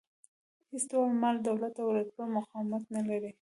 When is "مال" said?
1.21-1.35